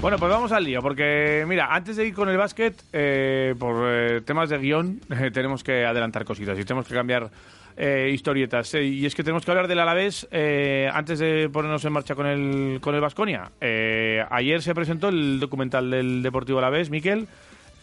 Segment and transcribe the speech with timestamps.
[0.00, 3.84] Bueno, pues vamos al lío, porque mira, antes de ir con el básquet, eh, por
[3.84, 7.28] eh, temas de guion, eh, tenemos que adelantar cositas y tenemos que cambiar
[7.76, 8.74] eh, historietas.
[8.74, 12.26] Y es que tenemos que hablar del Alavés eh, antes de ponernos en marcha con
[12.26, 13.50] el con el Vasconia.
[13.60, 17.26] ayer se presentó el documental del Deportivo Alavés, Miquel.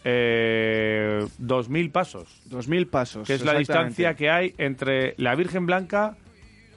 [0.08, 2.40] Eh, 2.000 pasos.
[2.48, 3.26] 2.000 pasos.
[3.26, 6.16] Que es la distancia que hay entre la Virgen Blanca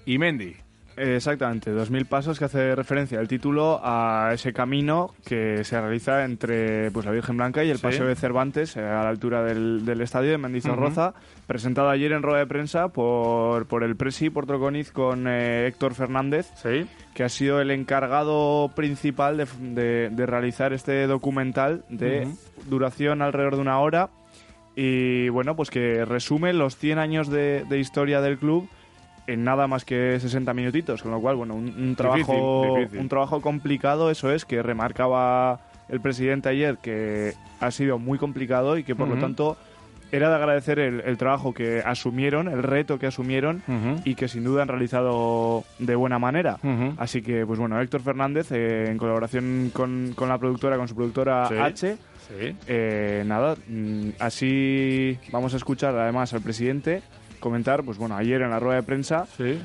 [0.05, 0.55] y Mendy.
[1.01, 6.91] Exactamente, 2.000 pasos que hace referencia el título a ese camino que se realiza entre
[6.91, 7.83] pues, la Virgen Blanca y el Sí.
[7.83, 11.13] Paseo de Cervantes, eh, a la altura del, del estadio de Mendizorroza,
[11.47, 16.51] presentado ayer en rueda de prensa por, por el Presi Portroconiz con eh, Héctor Fernández,
[16.61, 16.85] Sí.
[17.13, 22.27] que ha sido el encargado principal de, de- de realizar este documental de
[22.67, 24.09] duración alrededor de una hora
[24.75, 28.69] y bueno, pues que resume los 100 años de, de historia del club
[29.33, 32.99] en nada más que 60 minutitos, con lo cual, bueno, un, un trabajo, difícil.
[32.99, 38.77] un trabajo complicado, eso es, que remarcaba el presidente ayer que ha sido muy complicado
[38.77, 39.15] y que por Ujú.
[39.15, 39.57] lo tanto
[40.11, 44.01] era de agradecer el, el trabajo que asumieron, el reto que asumieron Ujú.
[44.05, 46.57] y que sin duda han realizado de buena manera.
[46.63, 46.93] Ujú.
[46.97, 50.95] Así que, pues bueno, Héctor Fernández, eh, en colaboración con, con la productora, con su
[50.95, 51.55] productora Sí.
[51.55, 51.97] H,
[52.29, 52.55] Sí.
[52.67, 57.01] eh, nada, mm, así vamos a escuchar además al presidente
[57.39, 59.59] comentar, pues bueno, ayer en la rueda de prensa, Sí.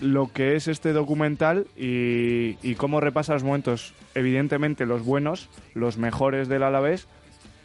[0.00, 5.96] lo que es este documental y, y cómo repasa los momentos, evidentemente los buenos, los
[5.98, 7.06] mejores del Alavés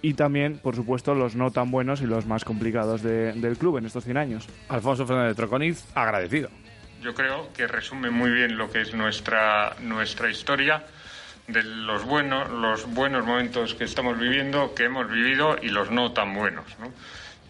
[0.02, 3.78] y también, por supuesto, los no tan buenos y los más complicados de- del club
[3.78, 4.48] en estos 100 años.
[4.70, 6.50] Alfonso Fernández Troconiz, agradecido.
[7.02, 10.84] Yo creo que resume muy bien lo que es nuestra, nuestra historia
[11.48, 16.12] de los buenos, los buenos momentos que estamos viviendo, que hemos vivido y los no
[16.12, 16.66] tan buenos.
[16.80, 16.92] ¿no?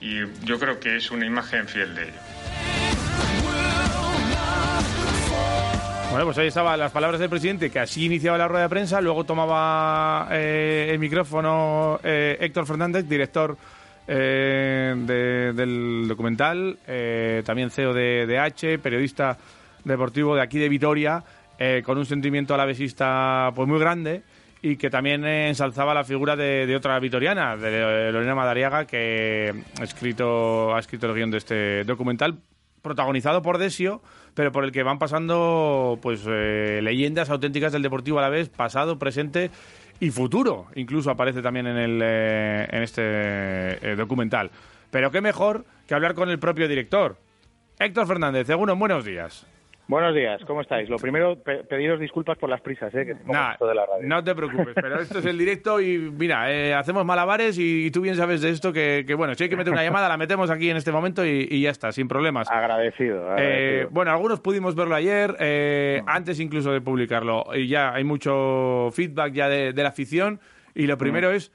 [0.02, 2.20] Y yo creo que es una imagen fiel de ello.
[6.12, 9.02] Bueno, pues ahí estaban las palabras del presidente, que así iniciaba la rueda de prensa.
[9.02, 13.58] Luego tomaba eh, el micrófono eh, Héctor Fernández, director
[14.08, 16.78] eh, de- del documental,
[17.46, 19.38] también CEO de, de H, periodista
[19.84, 21.24] deportivo de aquí de Vitoria,
[21.84, 24.22] con un sentimiento alavesista pues muy grande
[24.62, 29.84] y que también eh, ensalzaba la figura de, otra vitoriana, de Lorena Madariaga, que ha
[29.84, 32.40] escrito, ha escrito el guion de este documental,
[32.82, 34.02] protagonizado por Desio,
[34.34, 39.52] pero por el que van pasando pues eh, leyendas auténticas del Deportivo Alavés, pasado, presente
[40.00, 40.68] y futuro.
[40.76, 44.52] Incluso aparece también en, el, eh, en este eh, documental.
[44.92, 47.18] Pero qué mejor que hablar con el propio director.
[47.80, 49.46] Héctor Fernández, seguro, buenos días.
[49.90, 50.90] Buenos días, ¿cómo estáis?
[50.90, 53.06] Lo primero, pe- pediros disculpas por las prisas, ¿eh?
[53.06, 54.06] Que Nah, esto de la radio.
[54.06, 57.92] no te preocupes, pero esto es el directo y mira, eh, hacemos malabares y, y
[57.92, 60.18] tú bien sabes de esto que, que, bueno, si hay que meter una llamada, la
[60.18, 62.52] metemos aquí en este momento y, y ya está, sin problemas.
[62.52, 63.90] Agradecido, Eh, agradecido.
[63.92, 69.32] bueno, algunos pudimos verlo ayer, eh, antes incluso de publicarlo, y ya hay mucho feedback
[69.32, 70.42] ya de, de la afición,
[70.76, 71.54] y lo primero es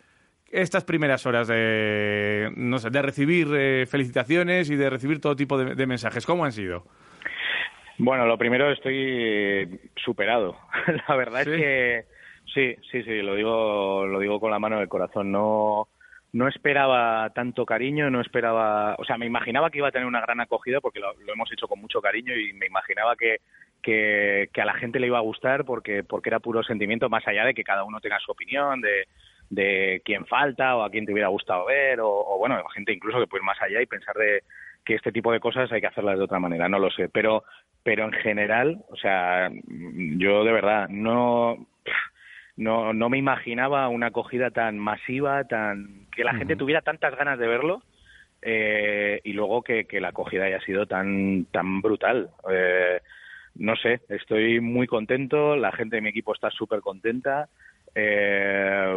[0.50, 5.58] estas primeras horas de, no sé, de recibir eh, felicitaciones y de recibir todo tipo
[5.58, 6.24] de, de mensajes.
[6.24, 6.84] ¿Cómo han sido?
[7.98, 10.56] Bueno, lo primero estoy eh, superado.
[11.08, 11.50] la verdad ¿Sí?
[11.50, 12.04] es que
[12.54, 15.30] sí, sí, sí, lo digo, lo digo con la mano del corazón.
[15.30, 15.88] No,
[16.32, 20.20] no esperaba tanto cariño, no esperaba, o sea, me imaginaba que iba a tener una
[20.20, 23.40] gran acogida porque lo, lo hemos hecho con mucho cariño y me imaginaba que,
[23.82, 27.26] que, que a la gente le iba a gustar porque, porque era puro sentimiento, más
[27.28, 29.06] allá de que cada uno tenga su opinión, de,
[29.50, 33.20] de quién falta o a quién te hubiera gustado ver, o, o bueno, gente incluso
[33.20, 34.42] que puede ir más allá y pensar de
[34.84, 37.44] que este tipo de cosas hay que hacerlas de otra manera, no lo sé, pero
[37.84, 39.50] pero en general, o sea,
[40.16, 41.66] yo de verdad no
[42.56, 47.38] no no me imaginaba una acogida tan masiva, tan que la gente tuviera tantas ganas
[47.38, 47.82] de verlo
[48.42, 52.30] eh, y luego que, que la acogida haya sido tan tan brutal.
[52.50, 53.00] Eh,
[53.56, 57.48] no sé, estoy muy contento, la gente de mi equipo está súper contenta.
[57.94, 58.96] eh,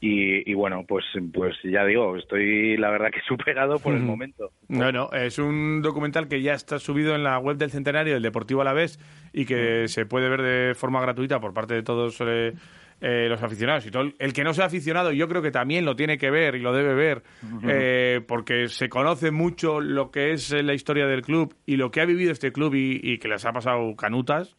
[0.00, 4.52] y, y bueno, pues pues ya digo, estoy la verdad que superado por el momento.
[4.68, 8.60] Bueno, es un documental que ya está subido en la web del Centenario del Deportivo
[8.60, 8.98] Alavés
[9.32, 12.52] y que se puede ver de forma gratuita por parte de todos eh,
[13.00, 13.86] eh, los aficionados.
[13.86, 16.30] Y todo el- el que no sea aficionado, yo creo que también lo tiene que
[16.30, 17.22] ver y lo debe ver,
[17.68, 21.90] eh, porque se conoce mucho lo que es eh, la historia del club y lo
[21.90, 24.56] que ha vivido este club y, y que les ha pasado canutas.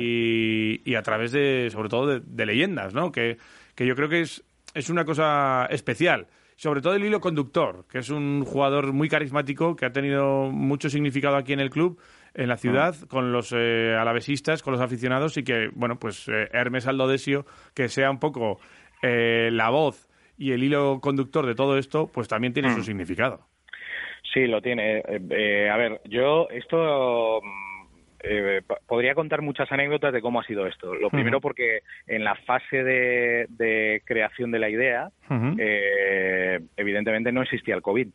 [0.00, 3.12] Y, y a través de, sobre todo, de, de leyendas, ¿no?
[3.12, 3.36] Que,
[3.74, 4.42] que yo creo que es,
[4.74, 6.28] es una cosa especial.
[6.58, 10.88] Sobre todo el hilo conductor, que es un jugador muy carismático, que ha tenido mucho
[10.88, 12.00] significado aquí en el club,
[12.36, 16.48] en la ciudad, con los eh, alavesistas, con los aficionados, y que, bueno, pues eh,
[16.52, 18.60] Hermes Aldodesio, que sea un poco
[19.02, 23.40] eh, la voz y el hilo conductor de todo esto, pues también tiene su significado.
[24.32, 24.98] Sí, lo tiene.
[24.98, 27.76] Eh, eh, a ver, yo esto mm,
[28.28, 30.94] eh, podría contar muchas anécdotas de cómo ha sido esto.
[30.94, 35.10] Lo primero porque en la fase de, creación de la idea,
[35.58, 38.08] eh, evidentemente no existía el COVID.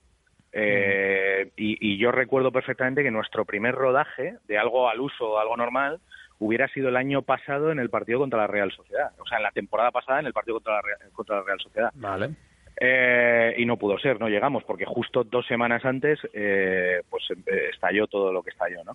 [0.54, 6.00] Eh, y, yo recuerdo perfectamente que nuestro primer rodaje de algo al uso, algo normal,
[6.40, 9.12] hubiera sido el año pasado en el partido contra la Real Sociedad.
[9.20, 10.82] O sea, en la temporada pasada en el partido contra la,
[11.14, 11.92] contra la Real Sociedad.
[11.96, 12.32] Vale.
[12.80, 17.24] Eh, y no pudo ser, no llegamos, porque justo dos semanas antes eh, pues
[17.72, 18.94] estalló todo lo que estalló, ¿no?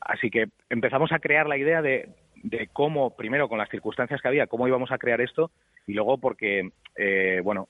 [0.00, 2.08] así que empezamos a crear la idea de,
[2.42, 5.52] de, cómo, primero con las circunstancias que había, cómo íbamos a crear esto,
[5.86, 6.70] y luego porque,
[7.44, 7.68] bueno,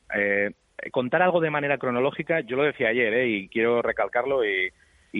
[0.90, 4.72] contar algo de manera cronológica, yo lo decía ayer, y quiero recalcarlo y,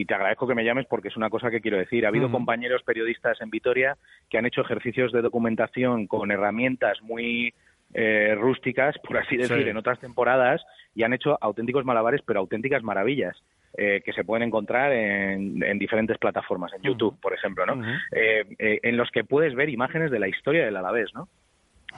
[0.07, 2.05] te agradezco que me llames porque es una cosa que quiero decir.
[2.05, 3.97] Ha habido compañeros periodistas en Vitoria
[4.29, 7.55] que han hecho ejercicios de documentación con herramientas muy
[7.95, 10.63] eh, rústicas, por así decir, en otras temporadas
[10.95, 13.43] y han hecho auténticos malabares, pero auténticas maravillas.
[13.79, 17.85] Eh, que se pueden encontrar en, diferentes plataformas, en YouTube, por ejemplo, ¿no?
[18.11, 21.29] Eh, en los que puedes ver imágenes de la historia del Alavés, ¿no?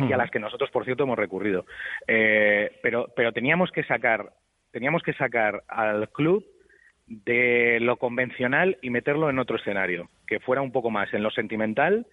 [0.00, 1.66] Y a las que nosotros, por cierto, hemos recurrido.
[2.06, 4.32] pero, pero teníamos que sacar,
[4.70, 6.44] teníamos que sacar al club
[7.08, 11.30] de lo convencional y meterlo en otro escenario, que fuera un poco más en lo
[11.30, 12.06] sentimental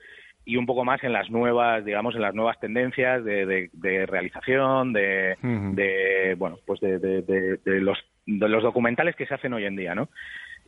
[0.46, 4.94] y un poco más en las nuevas, digamos, en las nuevas tendencias de, de, realización,
[4.94, 9.76] de, de, bueno, pues de, de, los, de los documentales que se hacen hoy en
[9.76, 10.08] día, ¿no?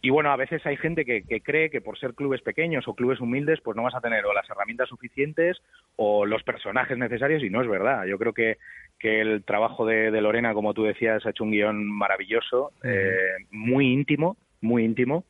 [0.01, 2.93] Y bueno, a veces hay gente que, que, cree que por ser clubes pequeños o
[2.93, 5.57] clubes humildes, pues no vas a tener o las herramientas suficientes
[5.95, 8.05] o los personajes necesarios, y no es verdad.
[8.05, 8.57] Yo creo que,
[8.99, 13.91] que el trabajo de, Lorena, como tú decías, ha hecho un guion maravilloso, eh, muy
[13.91, 15.25] íntimo, muy íntimo,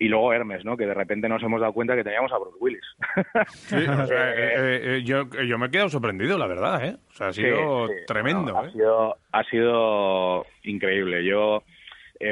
[0.00, 0.78] y luego Hermes, ¿no?
[0.78, 2.96] Que de repente nos hemos dado cuenta que teníamos a Bruce Willis.
[3.48, 6.96] Sí, o sea, eh, eh, yo, yo me he quedado sorprendido, la verdad, ¿eh?
[7.10, 8.56] O sea, ha sido tremendo.
[8.56, 11.22] ha, sido, ha sido increíble.
[11.22, 11.64] Yo,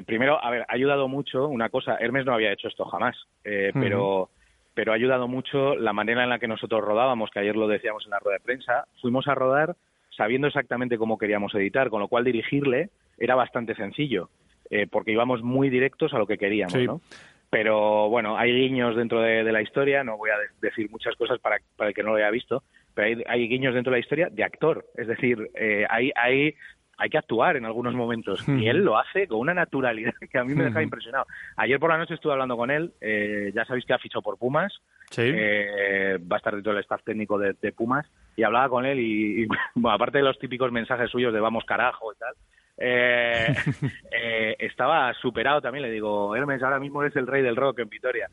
[0.06, 1.96] primero, a ver, ha ayudado mucho una cosa.
[1.96, 4.30] Hermes no había hecho esto jamás, pero
[4.74, 8.04] pero ha ayudado mucho la manera en la que nosotros rodábamos, que ayer lo decíamos
[8.04, 8.86] en la rueda de prensa.
[9.00, 9.74] Fuimos a rodar
[10.16, 14.30] sabiendo exactamente cómo queríamos editar, con lo cual dirigirle era bastante sencillo,
[14.92, 17.00] porque íbamos muy directos a lo que queríamos, ¿no?
[17.50, 21.56] Pero bueno, hay guiños dentro de, la historia, no voy a decir muchas cosas para,
[21.76, 22.62] para el que no lo haya visto,
[22.94, 24.84] pero hay, guiños dentro de la historia de actor.
[24.96, 26.54] Es decir, eh, hay, hay,
[26.98, 30.44] hay que actuar en algunos momentos y él lo hace con una naturalidad que a
[30.44, 31.26] mí me deja impresionado.
[31.56, 34.36] Ayer por la noche estuve hablando con él, eh, ya sabéis que ha fichado por
[34.36, 34.72] Pumas,
[35.16, 38.06] eh, va a estar dentro del staff técnico de, Pumas
[38.36, 42.12] y hablaba con él y, bueno, aparte de los típicos mensajes suyos de vamos carajo
[42.12, 42.34] y tal,
[42.78, 43.54] eh,
[44.12, 45.82] eh, estaba superado también.
[45.82, 48.28] Le digo, Hermes, ahora mismo eres el rey del rock en Vitoria.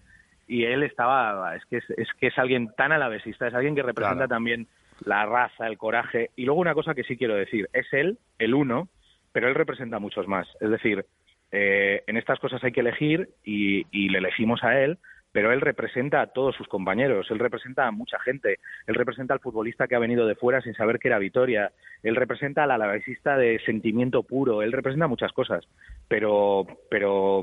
[0.47, 4.27] Y él estaba, es que es, que es alguien tan alavesista, es alguien que representa
[4.27, 4.67] también
[5.03, 6.31] la raza, el coraje.
[6.35, 8.89] Y luego una cosa que sí quiero decir, es él, el uno,
[9.31, 10.47] pero él representa a muchos más.
[10.61, 11.05] Es decir,
[11.51, 14.97] eh, en estas cosas hay que elegir y, y le elegimos a él,
[15.35, 19.41] pero él representa a todos sus compañeros, él representa a mucha gente, él representa al
[19.41, 23.35] futbolista que ha venido de fuera sin saber que era Vitoria, él representa al alavesista
[23.35, 25.67] de sentimiento puro, él representa muchas cosas,
[26.07, 27.41] pero, pero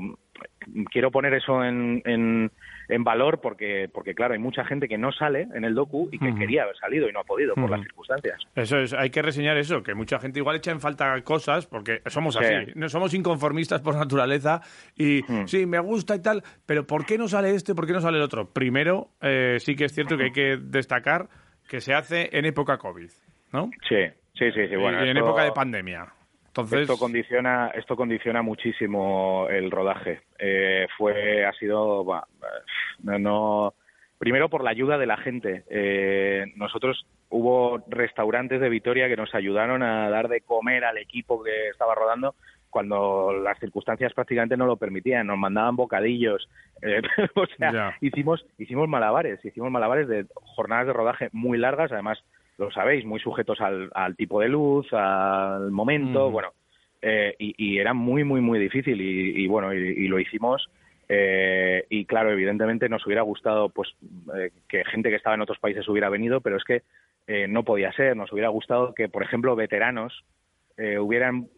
[0.91, 5.47] quiero poner eso en, en, valor porque, porque, claro, hay mucha gente que no sale
[5.53, 8.39] en el docu y que quería haber salido y no ha podido por las circunstancias.
[8.55, 12.01] Eso es, hay que reseñar eso, que mucha gente igual echa en falta cosas porque
[12.05, 14.61] somos así, no somos inconformistas por naturaleza
[14.95, 18.01] y sí, me gusta y tal, pero ¿por qué no sale este, por qué no
[18.01, 18.49] sale el otro?
[18.51, 21.27] Primero, eh, sí que es cierto que hay que destacar
[21.67, 23.09] que se hace en época COVID,
[23.51, 23.69] ¿no?
[23.87, 25.03] Sí, sí, sí, sí bueno.
[25.03, 26.07] en época de pandemia.
[26.55, 30.21] Esto condiciona, esto condiciona muchísimo el rodaje.
[30.37, 32.05] Eh, fue, ha sido,
[33.01, 33.73] no,
[34.19, 35.63] primero por la ayuda de la gente.
[35.69, 41.43] Eh, nosotros hubo restaurantes de Vitoria que nos ayudaron a dar de comer al equipo
[41.43, 42.35] que estaba rodando
[42.69, 46.49] cuando las circunstancias prácticamente no lo permitían, nos mandaban bocadillos,
[46.81, 47.01] eh,
[47.35, 52.23] o sea, hicimos hicimos malabares, hicimos malabares de jornadas de rodaje muy largas, además
[52.57, 56.53] lo sabéis, muy sujetos al, tipo de luz, al momento, bueno,
[57.05, 60.69] eh, y, era muy, muy, muy difícil y, bueno, y, lo hicimos.
[61.09, 63.89] Eh, y claro, evidentemente nos hubiera gustado pues
[64.33, 66.83] eh, que gente que estaba en otros países hubiera venido, pero es que
[67.49, 68.15] no podía ser.
[68.15, 70.23] Nos hubiera gustado que, por ejemplo, veteranos
[70.77, 71.49] hubieran,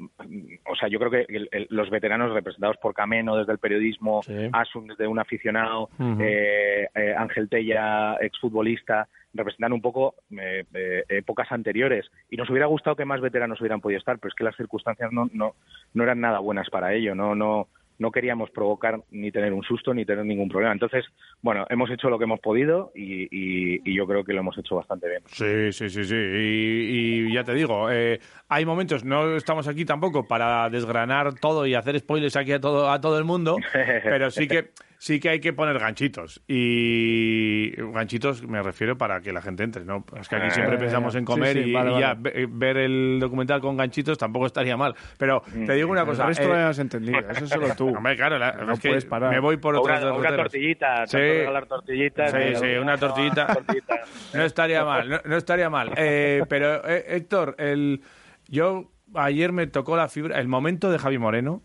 [0.66, 1.26] o sea, yo creo que
[1.70, 4.22] los veteranos representados por Cameno desde el periodismo,
[4.52, 12.38] Asun desde un aficionado, Ángel Tella, exfutbolista, representan un poco eh, eh, épocas anteriores y
[12.38, 15.30] nos hubiera gustado que más veteranos hubieran podido estar, pero es que las circunstancias no,
[15.34, 15.56] no,
[15.94, 17.68] no eran nada buenas para ello, no, no,
[18.00, 20.74] no queríamos provocar ni tener un susto ni tener ningún problema.
[20.74, 21.06] Entonces,
[21.42, 25.08] bueno, hemos hecho lo que hemos podido y, yo creo que lo hemos hecho bastante
[25.08, 25.22] bien.
[25.28, 26.16] Sí, sí, sí, sí.
[26.16, 31.76] Y, ya te digo, eh, hay momentos, no estamos aquí tampoco para desgranar todo y
[31.76, 33.58] hacer spoilers aquí a todo, a todo el mundo,
[34.04, 36.42] pero sí que sí que hay que poner ganchitos.
[36.48, 40.06] Y ganchitos me refiero para que la gente entre, ¿no?
[40.20, 42.48] Es que aquí Eh, siempre pensamos en comer sí, y, vale, y ya vale.
[42.50, 44.96] ver el documental con ganchitos tampoco estaría mal.
[45.18, 46.26] Pero te digo una El cosa.
[46.28, 47.90] resto eh, lo has entendido, eso es solo tú.
[47.96, 49.32] Hombre, claro, la- No es que puedes parar.
[49.32, 51.12] me voy por O otros una, o una tortillita, Sí.
[51.18, 52.32] tanto regalar tortillitas.
[52.32, 53.48] Sí, eh, sí, una tortillita.
[53.48, 54.02] tortillita.
[54.34, 55.92] No estaría mal, no, no estaría mal.
[55.98, 58.02] Eh, pero, eh, Héctor, el,
[58.48, 61.62] yo ayer me tocó la fibra, el momento de Javi Moreno.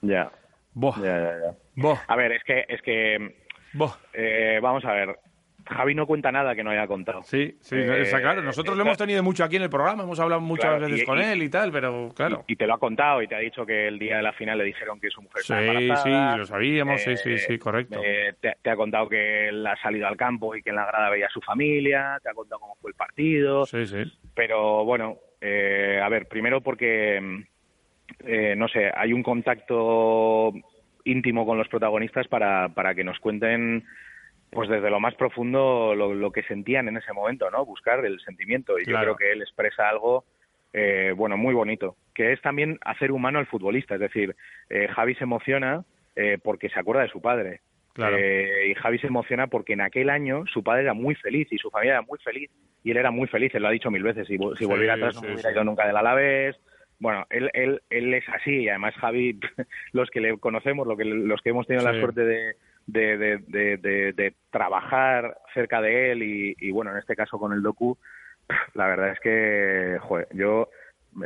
[0.00, 0.30] Ya,
[0.74, 1.54] Boh, ya, ya, ya.
[1.76, 3.34] Boh, A ver, es que, es que
[4.12, 5.16] eh, vamos a ver.
[5.66, 7.22] Javi no cuenta nada que no haya contado.
[7.22, 8.42] Sí, sí, Eh, está claro.
[8.42, 11.04] Nosotros lo hemos tenido mucho aquí en el programa, hemos hablado muchas Claro, veces y-
[11.06, 12.44] con y- él y tal, pero claro.
[12.46, 14.58] Y te lo ha contado y te ha dicho que el día de la final
[14.58, 16.36] le dijeron que su mujer Sí, estaba sí, embarazada.
[16.36, 17.98] lo sabíamos, sí, sí, Eh, sí, correcto.
[18.04, 20.84] eh, te, te ha contado que él ha salido al campo y que en la
[20.84, 24.02] grada veía a su familia, te ha contado cómo fue el partido, Sí, sí.
[24.34, 27.42] pero bueno, eh, a ver, primero porque,
[28.26, 30.52] eh, no sé, hay un contacto
[31.04, 33.84] íntimo con los protagonistas para, para que nos cuenten
[34.50, 37.64] pues desde lo más profundo lo, lo que sentían en ese momento, ¿no?
[37.66, 38.78] Buscar el sentimiento.
[38.78, 39.10] Y Claro.
[39.12, 40.24] yo creo que él expresa algo,
[40.72, 43.94] eh, bueno, muy bonito, que es también hacer humano al futbolista.
[43.94, 44.36] Es decir,
[44.70, 45.84] eh, Javi se emociona
[46.14, 47.60] eh, porque se acuerda de su padre.
[47.94, 48.16] Claro.
[48.18, 51.58] Eh, y Javi se emociona porque en aquel año su padre era muy feliz y
[51.58, 52.50] su familia era muy feliz
[52.84, 54.94] y él era muy feliz, él lo ha dicho mil veces, si, si Sí, volviera
[54.94, 55.54] atrás sí, no hubiera sí.
[55.54, 56.56] ido nunca del Alavés.
[57.00, 59.38] Bueno, él, él, él es así y además Javi,
[59.92, 61.92] los que le conocemos, lo que, los que hemos tenido Sí.
[61.92, 66.90] la suerte de, de, de, de, de- de trabajar cerca de él y, y, bueno,
[66.92, 67.98] en este caso con el docu,
[68.74, 70.68] la verdad es que, joder, yo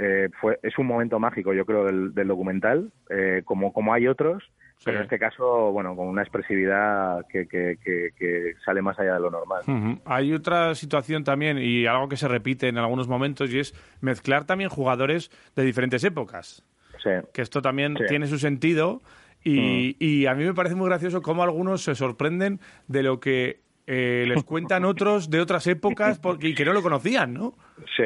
[0.00, 4.06] eh, fue es un momento mágico, yo creo, del, del documental, eh, como, como hay
[4.06, 4.44] otros,
[4.84, 9.14] pero en este caso, bueno, con una expresividad que, que, que, que sale más allá
[9.14, 9.62] de lo normal.
[10.04, 14.44] Hay otra situación también y algo que se repite en algunos momentos y es mezclar
[14.44, 16.64] también jugadores de diferentes épocas.
[17.02, 17.10] Sí.
[17.32, 18.02] que esto también Sí.
[18.02, 18.06] Mm.
[18.08, 19.02] tiene su sentido
[19.44, 22.58] y, y a mí me parece muy gracioso cómo algunos se sorprenden
[22.88, 26.82] de lo que eh, les cuentan otros de otras épocas porque, y que no lo
[26.82, 27.54] conocían, ¿no?
[27.96, 28.02] Sí,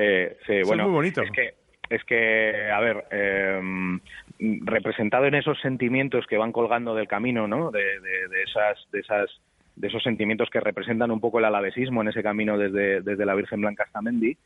[0.46, 0.84] sí, es bueno.
[0.84, 1.22] muy bonito.
[1.22, 1.54] Es que,
[1.88, 3.98] es que a ver, eh,
[4.64, 7.70] representado en esos sentimientos que van colgando del camino, ¿no?
[7.70, 9.30] De, de, de esas, de esas,
[9.76, 13.34] de esos sentimientos que representan un poco el alavesismo en ese camino desde, desde la
[13.34, 14.36] Virgen Blanca hasta Mendy.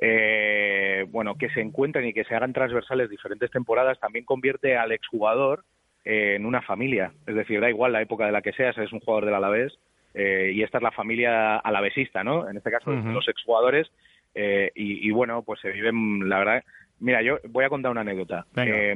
[0.00, 4.92] Eh, bueno, que se encuentren y que se hagan transversales diferentes temporadas también convierte al
[4.92, 5.64] exjugador
[6.04, 7.12] eh, en una familia.
[7.26, 9.78] Es decir, da igual la época de la que seas, eres un jugador del Alavés
[10.12, 12.48] eh, y esta es la familia alavesista, ¿no?
[12.48, 13.90] En este caso, los exjugadores.
[14.34, 16.64] Eh, y, y bueno, pues se viven, la verdad.
[17.00, 18.46] Mira, yo voy a contar una anécdota.
[18.56, 18.94] Eh,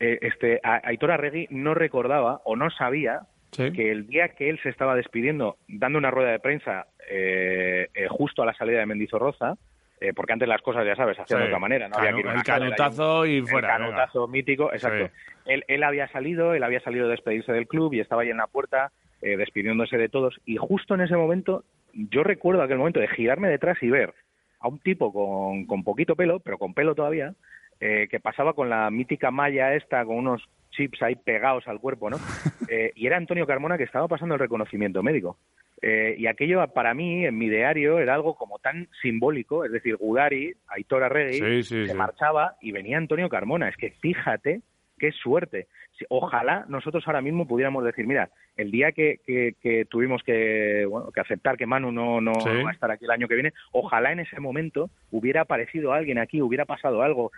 [0.00, 3.20] eh, este, Aitor Arregui no recordaba o no sabía
[3.52, 3.72] Sí.
[3.72, 8.06] que el día que él se estaba despidiendo, dando una rueda de prensa eh, eh,
[8.08, 9.54] justo a la salida de Mendizorroza,
[10.00, 11.42] eh, porque antes las cosas, ya sabes, hacían Sí.
[11.42, 11.88] de otra manera.
[11.88, 11.96] ¿no?
[11.96, 13.68] Había Canu- que ir el canutazo y el fuera.
[13.68, 15.08] canutazo mítico, exacto.
[15.08, 15.12] Sí.
[15.46, 18.36] Él, él había salido, él había salido a despedirse del club y estaba ahí en
[18.36, 18.92] la puerta
[19.22, 20.40] eh, despidiéndose de todos.
[20.46, 24.14] Y justo en ese momento, yo recuerdo aquel momento de girarme detrás y ver
[24.60, 27.34] a un tipo con, con poquito pelo, pero con pelo todavía,
[27.80, 32.10] eh, que pasaba con la mítica malla esta, con unos chips ahí pegados al cuerpo,
[32.10, 32.18] ¿no?
[32.72, 35.36] Eh, y era Antonio Carmona que estaba pasando el reconocimiento médico.
[35.82, 39.96] Eh, y aquello para mí, en mi diario, era algo como tan simbólico, es decir,
[39.96, 41.98] Gudari, Aitor Arregui, Sí, sí, se sí.
[41.98, 43.68] marchaba y venía Antonio Carmona.
[43.68, 44.60] Es que fíjate
[45.00, 45.66] qué suerte.
[46.08, 51.10] Ojalá nosotros ahora mismo pudiéramos decir, mira, el día que, que- que tuvimos que, bueno,
[51.12, 52.48] que aceptar que Manu no, no Sí.
[52.64, 56.18] va a estar aquí el año que viene, ojalá en ese momento hubiera aparecido alguien
[56.18, 57.32] aquí, hubiera pasado algo,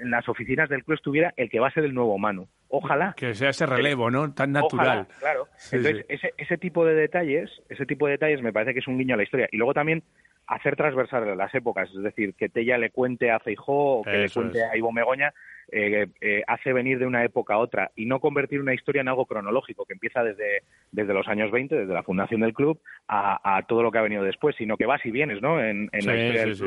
[0.00, 2.48] en las oficinas del club estuviera el que va a ser el nuevo Manu.
[2.68, 3.14] Ojalá.
[3.16, 4.32] Que sea ese relevo, ¿no?
[4.34, 5.06] Tan natural.
[5.08, 5.48] Ojalá, claro.
[5.56, 6.14] Sí, Entonces, sí.
[6.14, 9.14] Ese, ese tipo de detalles, ese tipo de detalles me parece que es un guiño
[9.14, 9.48] a la historia.
[9.52, 10.02] Y luego también
[10.48, 14.40] hacer transversal las épocas, es decir, que Tella le cuente a Feijó o que Eso
[14.42, 14.72] le cuente es.
[14.72, 15.32] a Ivo Megoña,
[15.70, 19.08] eh, eh, hace venir de una época a otra y no convertir una historia en
[19.08, 23.56] algo cronológico que empieza desde, desde los años 20, desde la fundación del club, a,
[23.58, 25.62] a todo lo que ha venido después, sino que vas y vienes ¿no?
[25.62, 26.64] en, en la historia sí, del sí.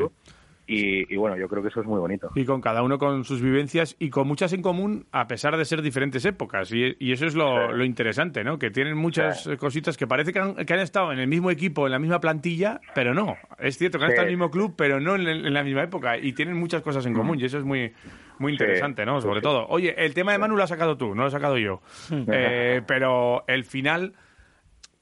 [0.66, 2.30] Y, y bueno, yo creo que eso es muy bonito.
[2.36, 5.64] Y con cada uno con sus vivencias y con muchas en común, a pesar de
[5.64, 6.72] ser diferentes épocas.
[6.72, 7.76] Y, y eso es lo, Sí.
[7.76, 8.58] lo interesante, ¿no?
[8.58, 9.56] Que tienen muchas Sí.
[9.56, 12.20] cositas que parece que han, que han estado en el mismo equipo, en la misma
[12.20, 13.36] plantilla, pero no.
[13.58, 14.14] Es cierto que han Sí.
[14.14, 16.16] estado en el mismo club, pero no en, en la misma época.
[16.16, 17.40] Y tienen muchas cosas en común.
[17.40, 17.92] Y eso es muy,
[18.38, 18.52] muy.
[18.52, 18.62] Sí.
[18.62, 19.20] interesante, ¿no?
[19.20, 19.42] Sobre Sí.
[19.42, 19.66] todo.
[19.68, 21.80] Oye, el tema de Manu lo has sacado tú, no lo he sacado yo.
[22.32, 24.14] Eh, pero el final.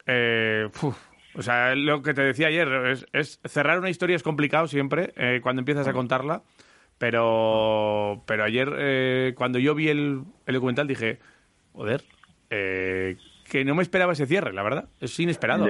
[0.06, 0.96] eh, uf,
[1.34, 5.12] o sea, lo que te decía ayer, es, es cerrar una historia es complicado siempre
[5.16, 6.42] eh, cuando empiezas a contarla,
[6.98, 11.18] pero, pero ayer eh, cuando yo vi el, el documental dije,
[11.72, 12.02] joder,
[12.50, 13.16] eh,
[13.48, 15.66] que no me esperaba ese cierre, la verdad, es inesperado.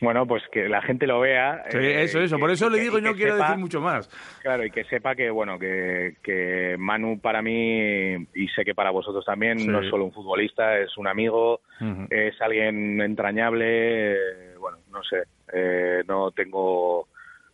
[0.00, 1.64] Bueno, pues que la gente lo vea.
[1.70, 2.38] Sí, eso, eso.
[2.38, 4.08] Por eso le digo y no quiero decir mucho más.
[4.42, 8.90] Claro, y que sepa que, bueno, que, que Manu para mí, y sé que para
[8.90, 11.60] vosotros también, no es solo un futbolista, es un amigo,
[12.10, 14.16] es alguien entrañable,
[14.58, 17.08] bueno, no sé, eh, no tengo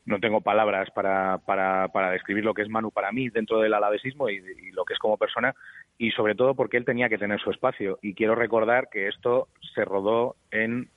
[0.05, 3.73] no tengo palabras para, para, para, describir lo que es Manu para mí dentro del
[3.73, 5.55] alavesismo y, y, lo que es como persona
[5.97, 9.47] y sobre todo porque él tenía que tener su espacio y quiero recordar que esto
[9.75, 10.89] se rodó en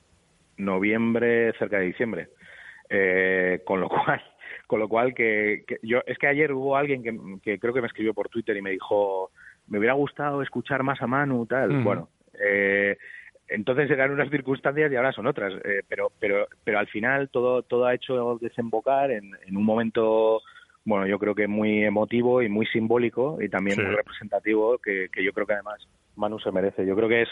[0.56, 2.28] noviembre, cerca de diciembre.
[2.88, 4.22] Eh, con lo cual,
[4.66, 8.14] con lo cual que, yo es que ayer hubo alguien que, creo que me escribió
[8.14, 9.30] por Twitter y me dijo
[9.68, 11.82] me hubiera gustado escuchar más a Manu tal.
[11.82, 12.08] Bueno,
[12.40, 12.96] eh,
[13.48, 17.62] entonces eran unas circunstancias y ahora son otras, eh, pero pero pero al final todo
[17.62, 20.40] todo ha hecho desembocar en, en un momento
[20.84, 25.24] bueno, yo creo que muy emotivo y muy simbólico y también muy representativo que, que
[25.24, 25.84] yo creo que además
[26.14, 26.86] Manu se merece.
[26.86, 27.28] Yo creo que es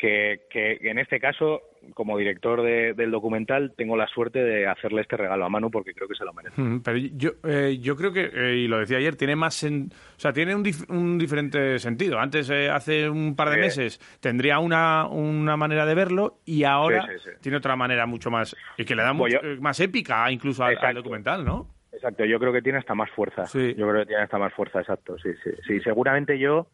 [0.00, 1.60] que, que, en este caso,
[1.92, 6.08] como director del documental, tengo la suerte de hacerle este regalo a Manu porque creo
[6.08, 6.56] que se lo merece.
[6.82, 10.32] pero yo, eh, yo creo que, eh, y lo decía ayer, tiene más, o sea,
[10.32, 12.18] tiene un, un, diferente sentido.
[12.18, 17.06] Antes, eh, hace un par de meses, tendría una, una manera de verlo y ahora
[17.42, 21.44] tiene otra manera mucho más, y que le da pues más épica incluso al, documental,
[21.44, 21.68] ¿no?
[21.92, 23.44] Exacto, yo creo que tiene hasta más fuerza.
[23.52, 25.18] Yo creo que tiene hasta más fuerza, exacto.
[25.18, 25.80] Sí, sí, sí.
[25.80, 26.68] Seguramente yo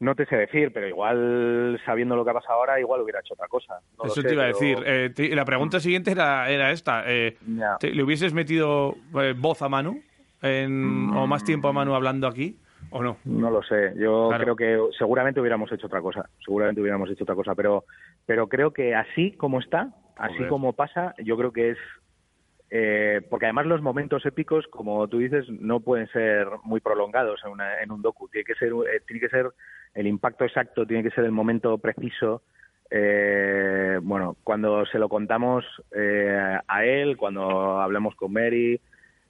[0.00, 3.34] no te sé decir, pero igual sabiendo lo que ha pasado ahora, igual hubiera hecho
[3.34, 3.80] otra cosa.
[4.04, 4.78] Eso te iba a decir.
[4.86, 7.02] Eh, la pregunta siguiente era, era esta.
[7.06, 7.36] Eh,
[7.82, 10.00] ¿Le hubieses metido eh, voz a Manu?
[10.42, 12.56] ¿O más tiempo a Manu hablando aquí?
[12.90, 13.18] ¿O no?
[13.24, 13.92] No lo sé.
[13.96, 16.28] Yo creo que seguramente hubiéramos hecho otra cosa.
[16.44, 17.54] Seguramente hubiéramos hecho otra cosa.
[17.54, 17.84] Pero,
[18.24, 21.78] pero creo que así como está, así como pasa, yo creo que es
[22.70, 27.52] eh, porque además los momentos épicos, como tú dices, no pueden ser muy prolongados en,
[27.52, 28.28] una, en un docu.
[28.28, 29.46] Tiene que ser, eh, tiene que ser
[29.94, 32.42] el impacto exacto, tiene que ser el momento preciso.
[32.90, 35.64] Eh, bueno, cuando se lo contamos
[35.94, 38.80] eh, a él, cuando hablamos con Mary,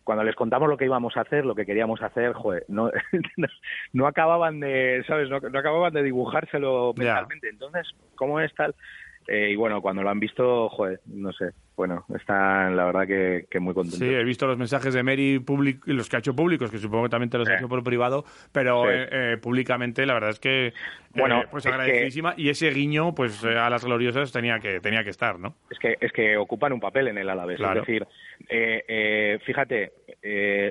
[0.05, 2.91] cuando les contamos lo que íbamos a hacer, lo que queríamos hacer, joder, no,
[3.93, 5.29] no acababan de, ¿sabes?
[5.29, 7.49] No, acababan de dibujárselo mentalmente.
[7.49, 8.75] Entonces, ¿cómo es tal?
[9.31, 13.61] Eh, y bueno, cuando lo han visto, joder, no sé, bueno, están la verdad que,
[13.61, 13.99] muy contentos.
[13.99, 15.45] Sí, he visto los mensajes de Mary
[15.85, 18.25] los que ha hecho públicos, que supongo que también te los ha hecho por privado,
[18.53, 20.73] pero eh, eh, públicamente la verdad es que,
[21.15, 22.33] bueno, pues agradecidísima.
[22.39, 25.57] Y ese guiño pues a las gloriosas tenía que tenía que estar, ¿no?
[25.71, 28.07] Es que es que ocupan un papel en el Alavés, es decir,
[29.45, 29.93] fíjate,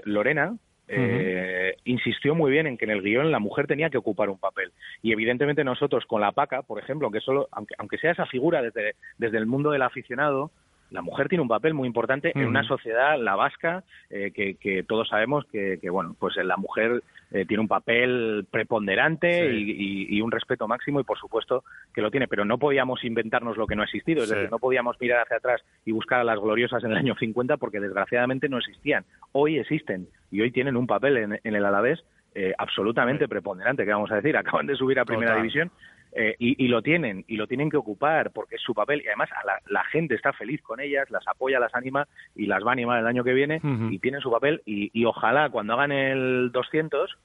[0.06, 4.30] Lorena, eh, insistió muy bien en que en el guion la mujer tenía que ocupar
[4.30, 4.72] un papel.
[5.02, 8.62] Y evidentemente nosotros con la paca, por ejemplo, aunque, solo, aunque, aunque sea esa figura
[8.62, 10.52] desde, desde el mundo del aficionado,
[10.90, 14.84] la mujer tiene un papel muy importante en una sociedad, la vasca, eh, que, que,
[14.84, 20.32] todos sabemos que, que, bueno, pues la mujer eh, tiene un papel preponderante y, un
[20.32, 21.64] respeto máximo y por supuesto
[21.94, 24.60] que lo tiene, pero no podíamos inventarnos lo que no ha existido, es decir, no
[24.60, 28.50] podíamos mirar hacia atrás y buscar a las gloriosas en el año 50 porque desgraciadamente
[28.50, 29.06] no existían.
[29.32, 34.12] Hoy existen y hoy tienen un papel en, el Alavés eh, absolutamente preponderante, que vamos
[34.12, 35.72] a decir, acaban de subir a Primera División
[36.14, 39.30] eh, y, lo tienen, y lo tienen que ocupar porque es su papel y además
[39.68, 43.00] la, gente está feliz con ellas, las apoya, las anima y las va a animar
[43.00, 47.18] el año que viene y tienen su papel y, ojalá cuando hagan el 200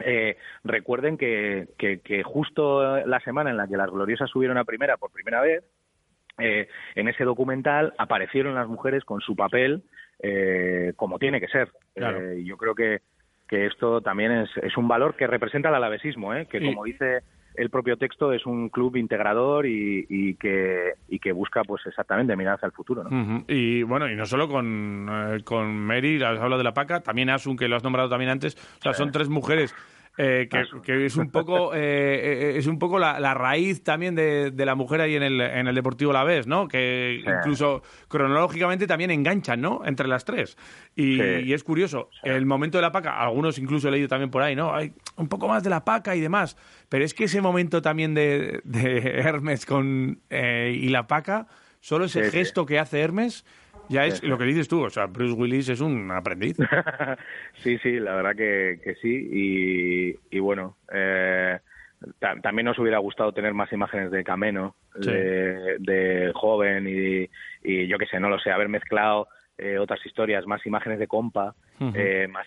[0.00, 4.96] eh, recuerden que, que, justo la semana en la que las gloriosas subieron a primera
[4.96, 5.62] por primera vez,
[6.38, 9.84] eh, en ese documental aparecieron las mujeres con su papel
[10.96, 11.70] como tiene que ser.
[12.36, 13.00] y yo creo que,
[13.48, 17.22] que esto también es, es un valor que representa el alavesismo, que como dice
[17.54, 22.54] el propio texto es un club integrador y, que, y que busca pues exactamente mirar
[22.54, 23.04] hacia el futuro.
[23.04, 23.44] ¿no?
[23.48, 27.30] Y bueno, y no solo con, eh, con Mary, has hablado de la PACA, también
[27.30, 29.74] Asun, que lo has nombrado también antes, o sea, son tres mujeres
[30.16, 34.76] eh, que, es un poco eh, eh, es un poco la, raíz también de, la
[34.76, 36.68] mujer ahí en el, en el Deportivo La Vez, ¿no?
[36.68, 39.82] Que incluso cronológicamente también enganchan, ¿no?
[39.84, 40.56] Entre las tres.
[40.94, 44.54] Y, es curioso, el momento de la paca, algunos incluso he leído también por ahí,
[44.54, 44.74] ¿no?
[44.74, 46.56] Hay un poco más de la paca y demás,
[46.88, 48.62] pero es que ese momento también de,
[49.24, 51.48] Hermes con y la paca,
[51.80, 53.44] solo ese gesto que hace Hermes
[53.88, 56.56] ya es lo que dices tú, o sea, Bruce Willis es un aprendiz.
[57.62, 60.18] sí, sí, la verdad que, que sí.
[60.30, 61.58] Y, bueno, eh,
[62.42, 67.28] también nos hubiera gustado tener más imágenes de Cameno, de, joven y,
[67.62, 71.06] y yo qué sé, no lo sé, haber mezclado eh, otras historias, más imágenes de
[71.06, 71.54] compa,
[71.94, 72.46] eh, más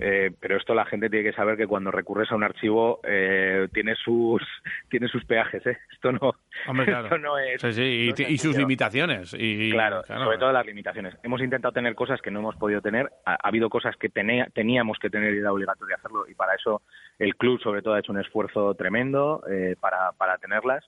[0.00, 3.68] eh, pero esto la gente tiene que saber que cuando recurres a un archivo eh,
[3.72, 4.42] tiene sus
[4.90, 5.78] tiene sus peajes, ¿eh?
[5.92, 6.34] Esto no,
[6.66, 7.60] esto no es...
[7.60, 9.34] Sí, sí, y, sus limitaciones.
[9.36, 11.16] Y, claro, sobre todo las limitaciones.
[11.22, 15.10] Hemos intentado tener cosas que no hemos podido tener, ha, habido cosas que teníamos que
[15.10, 16.82] tener y era obligatorio hacerlo, y para eso
[17.18, 20.84] el club sobre todo ha hecho un esfuerzo tremendo eh, para, para tenerlas,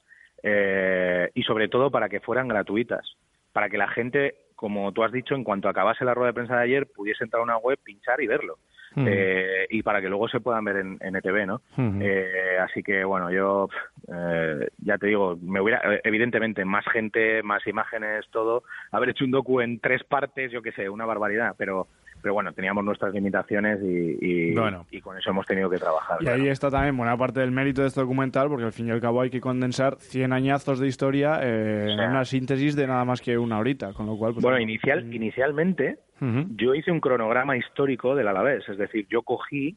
[1.34, 3.16] y sobre todo para que fueran gratuitas.
[3.52, 6.56] para que la gente, como tú has dicho, en cuanto acabase la rueda de prensa
[6.56, 8.58] de ayer, pudiese entrar a una web, pinchar y verlo.
[8.96, 11.60] Eh, y para que luego se puedan ver en, en ETV, ¿no?
[12.00, 13.68] eh, así que, bueno, yo
[14.08, 18.64] eh, ya te digo, me hubiera, evidentemente, más gente, más imágenes, todo.
[18.90, 21.86] Haber hecho un docu en tres partes, yo qué sé, una barbaridad, pero
[22.20, 24.86] pero bueno, teníamos nuestras limitaciones y, y, Bueno.
[24.90, 26.18] y con eso hemos tenido que trabajar.
[26.20, 26.42] Y claro.
[26.42, 29.00] ahí está también buena parte del mérito de este documental, porque al fin y al
[29.00, 33.20] cabo hay que condensar 100 añazos de historia eh, en una síntesis de nada más
[33.20, 34.32] que una horita, con lo cual...
[34.34, 36.46] Pues, Bueno, inicial, inicialmente Ujú.
[36.56, 39.76] yo hice un cronograma histórico del Alavés, es decir, yo cogí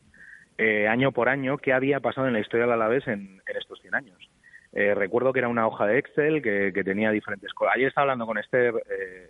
[0.58, 3.80] eh, año por año qué había pasado en la historia del Alavés en, en estos
[3.82, 4.30] 100 años.
[4.76, 7.76] Eh, recuerdo que era una hoja de Excel que, que tenía diferentes cosas.
[7.76, 9.30] Ayer estaba hablando con Esther, eh,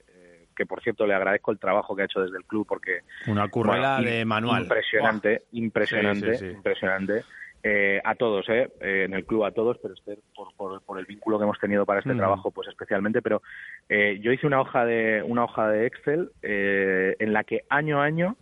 [0.54, 3.48] que por cierto le agradezco el trabajo que ha hecho desde el club porque Una
[3.48, 4.64] currela Bueno, de manual.
[4.64, 6.56] Impresionante, impresionante, Sí, sí, sí.
[6.56, 7.24] impresionante.
[7.66, 11.00] Eh, a todos, eh, Eh, en el club a todos, pero Esther, por, por, por
[11.00, 12.20] el vínculo que hemos tenido para este Ujú.
[12.20, 13.22] trabajo, pues especialmente.
[13.22, 13.42] Pero
[13.88, 18.02] eh, yo hice una hoja de una hoja de Excel eh, en la que año
[18.02, 18.36] a año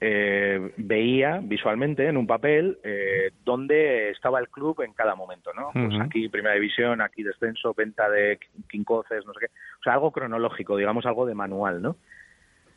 [0.00, 5.70] eh, veía visualmente en un papel eh, dónde estaba el club en cada momento, ¿no?
[5.72, 8.38] Pues aquí primera división, aquí descenso, venta de
[8.70, 9.46] quincoces, no sé qué.
[9.80, 11.96] O sea, algo cronológico, digamos algo de manual, ¿no?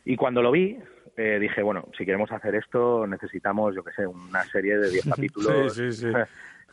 [0.04, 0.78] Y cuando lo vi,
[1.16, 5.04] eh, dije, bueno, si queremos hacer esto, necesitamos, yo qué sé, una serie de 10
[5.14, 5.74] capítulos.
[5.74, 6.12] Sí, sí, sí.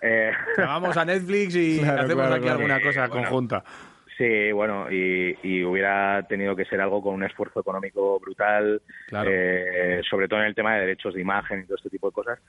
[0.02, 2.56] Eh, Vamos a Netflix y Claro, hacemos claro, aquí claro.
[2.56, 3.64] alguna cosa Bueno.
[4.20, 9.30] Sí, bueno, y, y hubiera tenido que ser algo con un esfuerzo económico brutal, Claro.
[9.34, 12.14] eh, sobre todo en el tema de derechos de imagen y todo este tipo de
[12.14, 12.40] cosas.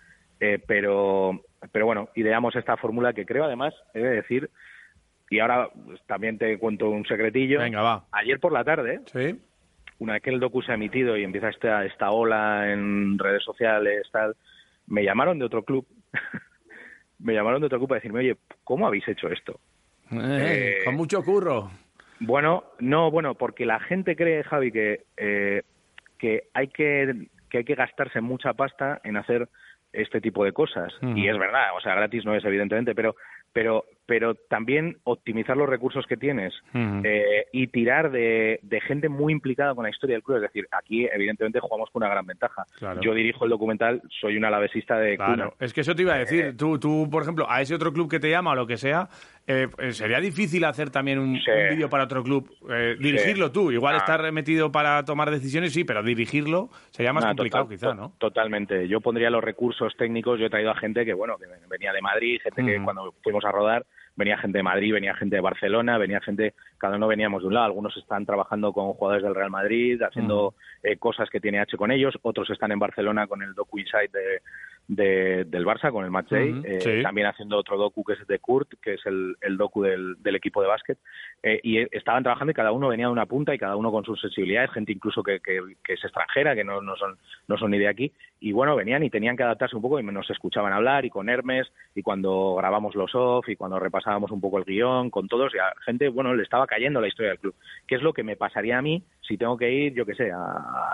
[0.41, 1.41] Eh, pero,
[1.73, 4.51] pero bueno, ideamos esta fórmula que creo además, he de decir,
[5.31, 5.69] y ahora
[6.07, 7.61] también te cuento un secretillo.
[7.61, 8.05] Venga, va.
[8.13, 9.41] Ayer por la tarde, Sí.
[10.01, 13.45] una vez que el docu se ha emitido y empieza esta, esta ola en redes
[13.45, 14.35] sociales, tal,
[14.89, 15.87] me llamaron de otro club.
[17.21, 19.61] me llamaron de otro club para decirme, oye, ¿cómo habéis hecho esto?
[20.13, 21.71] Eh, Eh, con mucho curro.
[22.21, 25.63] Bueno, no, bueno, porque la gente cree, Javi, que, eh,
[26.19, 29.49] que, hay que, que hay que gastarse mucha pasta en hacer
[29.93, 30.93] este tipo de cosas.
[31.03, 31.17] Ujú.
[31.17, 33.17] Y es verdad, o sea, gratis no es, evidentemente, pero,
[33.53, 39.33] pero, pero también optimizar los recursos que tienes eh, y tirar de, de gente muy
[39.33, 40.39] implicada con la historia del club.
[40.39, 42.65] Es decir, aquí, evidentemente, jugamos con una gran ventaja.
[42.77, 43.01] Claro.
[43.03, 45.35] Yo dirijo el documental, soy un alavesista de cuna.
[45.37, 46.57] Claro, es que eso te iba a decir.
[46.57, 49.09] Tú, tú, por ejemplo, a ese otro club que te llama o lo que sea,
[49.47, 51.49] eh, eh, sería difícil hacer también un, Sí.
[51.53, 52.51] un vídeo para otro club.
[52.69, 53.71] Eh, dirigirlo tú.
[53.71, 53.99] Igual Ah.
[53.99, 58.13] estar metido para tomar decisiones, sí, pero dirigirlo sería más Nah, complicado, total- quizá, ¿no?
[58.19, 58.89] Totalmente.
[58.89, 60.41] Yo pondría los recursos técnicos.
[60.41, 63.45] Yo he traído a gente que, bueno, que venía de Madrid, gente que cuando fuimos
[63.45, 63.87] a rodar
[64.21, 67.55] venía gente de Madrid, venía gente de Barcelona, venía gente, cada uno veníamos de un
[67.55, 67.67] lado.
[67.67, 71.91] Algunos están trabajando con jugadores del Real Madrid, haciendo eh, cosas que tiene H con
[71.91, 72.15] ellos.
[72.23, 74.43] Otros están en Barcelona con el docu Inside de,
[74.93, 76.51] de- del Barça, con el Match Day.
[76.51, 77.03] Ujú, Eh, sí.
[77.03, 80.35] También haciendo otro docu que es de Kurt, que es el, el docu del, del
[80.35, 80.99] equipo de básquet.
[81.45, 84.05] Eh, y estaban trabajando y cada uno venía de una punta y cada uno con
[84.05, 87.71] sus sensibilidades, gente incluso que, que- que es extranjera, que no, no son no son
[87.71, 90.73] ni de aquí, y bueno, venían y tenían que adaptarse un poco y nos escuchaban
[90.73, 94.65] hablar y con Hermes y cuando grabamos los off y cuando repasábamos un poco el
[94.65, 97.55] guion con todos, y a gente, bueno, le estaba cayendo la historia del club.
[97.87, 100.33] ¿Qué es lo que me pasaría a mí si tengo que ir, yo qué sé,
[100.33, 100.39] a,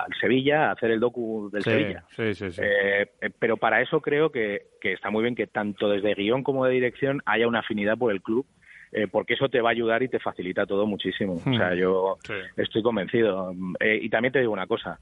[0.04, 2.04] al Sevilla a hacer el docu del sí, Sevilla?
[2.14, 2.60] sí, sí, sí.
[2.62, 3.06] Eh,
[3.38, 6.72] pero para eso creo que, que está muy bien que tanto desde guion como de
[6.74, 8.44] dirección haya una afinidad por el club,
[8.92, 11.36] eh, porque eso te va a ayudar y te facilita todo muchísimo.
[11.46, 11.78] O sea, Hmm.
[11.78, 12.34] yo Sí.
[12.58, 13.52] estoy convencido.
[13.80, 15.00] Eh, y también te digo una cosa.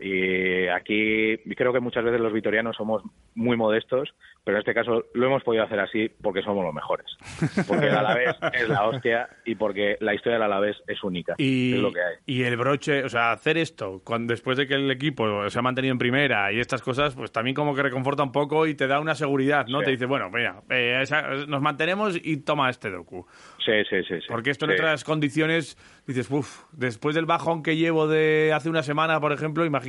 [0.00, 3.02] Y aquí creo que muchas veces los vitorianos somos
[3.34, 7.06] muy modestos, pero en este caso lo hemos podido hacer así porque somos los mejores.
[7.66, 11.34] Porque el Alavés es la hostia y porque la historia del Alavés es única.
[11.38, 12.14] Y, es lo que hay.
[12.26, 15.62] y el broche, o sea, hacer esto cuando, después de que el equipo se ha
[15.62, 18.86] mantenido en primera y estas cosas, pues también como que reconforta un poco y te
[18.86, 19.80] da una seguridad, ¿no?
[19.80, 19.86] Sí.
[19.86, 23.26] Te dice, bueno, mira, eh, esa- nos mantenemos y toma este docu.
[23.64, 24.14] Sí, sí, sí.
[24.20, 24.26] sí.
[24.28, 24.76] Porque esto en Sí.
[24.78, 29.64] otras condiciones, dices, uff, después del bajón que llevo de hace una semana, por ejemplo,
[29.64, 29.87] imagínate,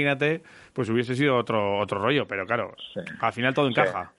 [0.74, 3.00] pues hubiese sido otro, otro rollo, pero claro, Sí.
[3.22, 4.12] al final todo encaja.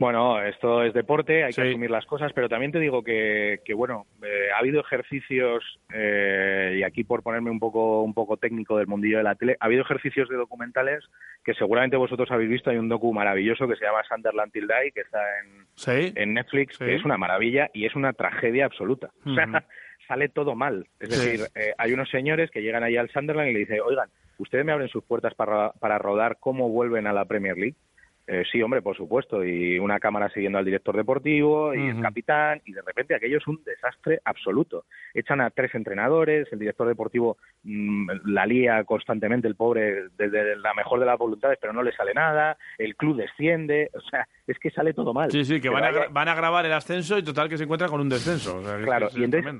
[0.00, 3.74] Bueno, esto es deporte, hay que asumir las cosas, pero también te digo que, que
[3.74, 8.78] bueno, eh, ha habido ejercicios, eh, y aquí por ponerme un poco, un poco técnico
[8.78, 11.04] del mundillo de la tele, ha habido ejercicios de documentales
[11.44, 12.70] que seguramente vosotros habéis visto.
[12.70, 15.66] Hay un docu maravilloso que se llama Sunderland Till Die, que está en,
[16.16, 19.10] en Netflix, que es una maravilla y es una tragedia absoluta.
[19.26, 19.34] Ujú.
[20.08, 20.86] Sale todo mal.
[20.98, 21.30] Es Sí.
[21.30, 24.64] decir, eh, hay unos señores que llegan ahí al Sunderland y le dicen, oigan, ¿ustedes
[24.64, 27.76] me abren sus puertas para, para rodar cómo vuelven a la Premier League?
[28.30, 29.42] Eh, sí, hombre, por supuesto.
[29.42, 32.60] Y una cámara siguiendo al director deportivo y el capitán.
[32.66, 34.84] Y de repente aquello es un desastre absoluto.
[35.14, 40.74] Echan a tres entrenadores, el director deportivo mm, la lía constantemente, el pobre, desde la
[40.74, 42.58] mejor de las voluntades, pero no le sale nada.
[42.76, 43.88] El club desciende.
[43.94, 45.30] O sea, es que sale todo mal.
[45.30, 47.90] Sí, sí, que van a, van a grabar el ascenso y total que se encuentran
[47.90, 48.58] con un descenso.
[48.58, 49.54] O sea, es- Claro, es y entonces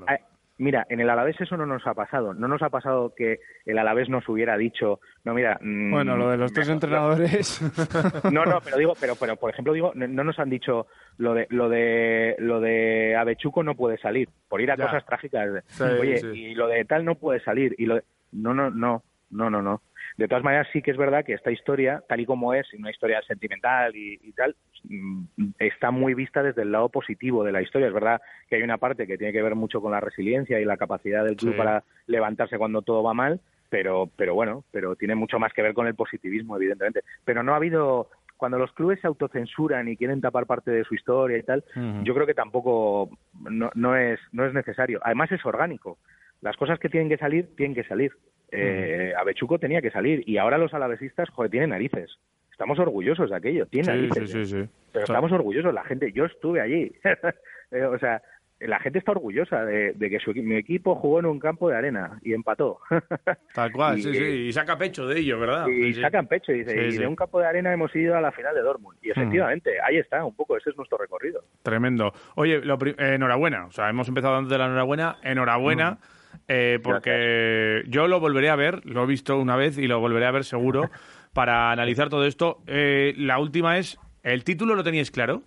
[0.59, 2.33] Mira, en el Alavés eso no nos ha pasado.
[2.33, 5.57] No nos ha pasado que el Alavés nos hubiera dicho, no, mira.
[5.61, 7.61] Mm, bueno, lo de los tres entrenadores.
[8.31, 11.47] No, no, pero digo, pero, pero por ejemplo digo, no nos han dicho lo de
[11.49, 15.63] lo de lo de Avechuco no puede salir por ir a cosas trágicas.
[15.79, 19.61] Oye, y lo de tal no puede salir y lo no, no, no, no, no,
[19.61, 19.81] no.
[20.19, 22.91] De todas maneras, sí que es verdad que esta historia, tal y como es, una
[22.91, 24.53] historia sentimental y, tal,
[24.83, 25.23] mm,
[25.59, 27.87] está muy vista desde el lado positivo de la historia.
[27.87, 30.65] Es verdad que hay una parte que tiene que ver mucho con la resiliencia y
[30.65, 35.15] la capacidad del club para levantarse cuando todo va mal, pero, pero bueno, pero tiene
[35.15, 37.03] mucho más que ver con el positivismo, evidentemente.
[37.23, 40.95] Pero no ha habido cuando los clubes se autocensuran y quieren tapar parte de su
[40.95, 41.63] historia y tal,
[42.03, 43.09] yo creo que tampoco
[43.49, 44.99] no, no, es, no es necesario.
[45.01, 45.97] Además es orgánico.
[46.41, 48.11] Las cosas que tienen que salir, tienen que salir.
[48.51, 52.17] Eh, Avechuco tenía que salir y ahora los alavesistas, joder, tienen narices.
[52.51, 54.31] Estamos orgullosos de aquello, tienen narices.
[54.31, 56.91] Sí, sí, Pero estamos orgullosos, la gente, yo estuve allí.
[57.71, 58.19] Eh, o sea,
[58.59, 62.19] la gente está orgullosa de, que su, mi equipo jugó en un campo de arena
[62.21, 62.79] y empató.
[63.53, 65.67] Tal cual, sí, sí, y saca pecho de ello, ¿verdad?
[65.67, 68.31] Y sacan pecho, y dice, y de un campo de arena hemos ido a la
[68.31, 68.97] final de Dortmund.
[69.01, 71.43] Y efectivamente, ahí está, un poco, ese es nuestro recorrido.
[71.63, 72.13] Tremendo.
[72.35, 75.99] Oye, lo, enhorabuena, o sea, hemos empezado dando de la enhorabuena, enhorabuena.
[76.47, 80.25] Eh, porque yo lo volveré a ver, lo he visto una vez y lo volveré
[80.25, 80.89] a ver seguro
[81.33, 82.63] para analizar todo esto.
[82.65, 85.43] Eh, la última es, ¿el título lo teníais claro?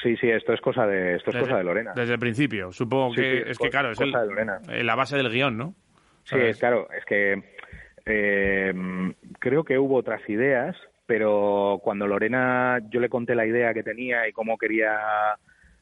[0.00, 1.92] Sí, sí, esto es cosa de esto es cosa de Lorena.
[1.96, 5.74] Desde el principio, supongo que es, que claro, es eh, la base del guion, ¿no?
[6.22, 7.42] Sí, es claro, es que
[9.40, 14.28] creo que hubo otras ideas, pero cuando Lorena yo le conté la idea que tenía
[14.28, 14.96] y cómo quería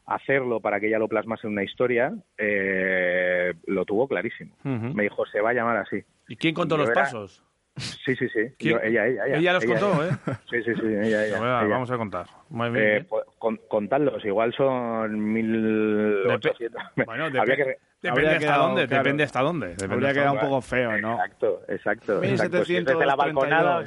[0.07, 4.55] hacerlo para que ella lo plasmase en una historia, eh, lo tuvo clarísimo.
[4.62, 6.03] Me dijo, se va a llamar así.
[6.29, 7.42] ¿Y quién contó los pasos?
[7.77, 8.40] Sí, sí, sí.
[8.59, 9.37] ella, ella, ella.
[9.37, 10.11] Ella los contó, ¿eh?
[10.51, 10.87] Sí, sí, sí.
[10.87, 12.27] Ella, ella, Vamos a contar.
[12.75, 13.25] Eh, pues,
[13.69, 16.83] contadlos, igual son 1800.
[17.07, 18.87] Bueno, depende, hasta dónde.
[18.87, 19.69] depende hasta dónde.
[19.69, 21.14] Depende Habría quedado un poco feo, ¿no?
[21.14, 22.21] Exacto, exacto.
[22.21, 23.05] 1732.
[23.07, 23.85] la balconada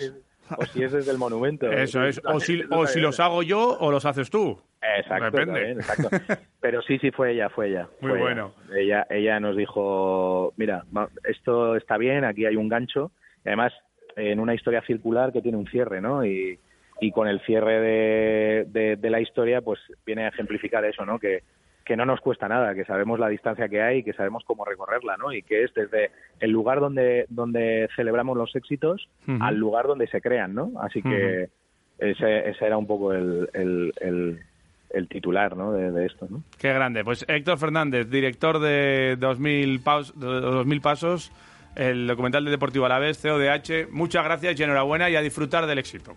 [0.58, 1.72] o si es desde el monumento.
[1.72, 2.22] Eso es.
[2.26, 4.60] O si, o si los hago yo o los haces tú.
[4.98, 5.72] Exacto, Depende.
[5.72, 6.10] exacto.
[6.62, 7.88] Pero sí, sí, fue ella, fue ella.
[8.02, 8.54] Muy bueno.
[8.74, 9.06] Ella.
[9.10, 10.84] ella, nos dijo, mira,
[11.24, 13.12] esto está bien, aquí hay un gancho.
[13.46, 13.74] Y además,
[14.16, 16.26] en una historia circular que tiene un cierre, ¿no?
[16.26, 16.60] Y,
[17.02, 21.20] y con el cierre de, de la historia, pues viene a ejemplificar eso, ¿no?
[21.20, 21.44] Que,
[21.90, 24.64] que no nos cuesta nada, que sabemos la distancia que hay y que sabemos cómo
[24.64, 25.34] recorrerla, ¿no?
[25.34, 30.22] Y que es desde el lugar donde, donde celebramos los éxitos al lugar donde se
[30.22, 30.74] crean, ¿no?
[30.80, 31.50] Así que
[31.98, 35.72] ese, ese, era un poco el, el, titular, ¿no?
[35.72, 36.44] De, esto, ¿no?
[36.60, 37.04] Qué grande.
[37.04, 41.32] Pues Héctor Fernández, director de 2000, paus, 2000 Pasos,
[41.76, 43.90] el documental de Deportivo Alavés, CODH.
[43.90, 46.14] Muchas gracias y enhorabuena y a disfrutar del éxito.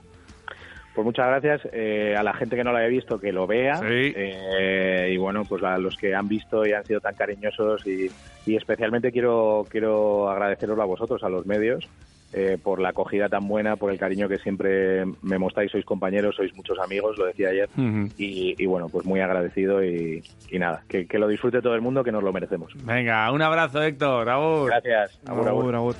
[0.94, 3.80] Pues muchas gracias eh, a la gente que no lo haya visto que lo vea.
[3.82, 8.10] Eh, y bueno pues a los que han visto y han sido tan cariñosos y,
[8.46, 11.88] especialmente quiero quiero agradeceroslo a vosotros a los medios
[12.34, 15.70] eh, por la acogida tan buena por el cariño que siempre me mostráis.
[15.70, 17.70] Sois compañeros sois muchos amigos lo decía ayer.
[18.18, 22.22] Y, bueno pues muy agradecido y, nada que, lo disfrute todo el mundo que nos
[22.22, 22.72] lo merecemos.
[22.84, 24.26] Venga un abrazo Héctor
[24.66, 25.18] gracias.
[25.26, 25.96] Abur, abur.